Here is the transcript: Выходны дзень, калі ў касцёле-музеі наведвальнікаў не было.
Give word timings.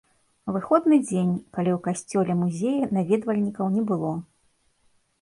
Выходны 0.53 0.97
дзень, 1.09 1.35
калі 1.59 1.71
ў 1.75 1.77
касцёле-музеі 1.89 2.91
наведвальнікаў 2.99 3.65
не 3.79 3.89
было. 3.93 4.13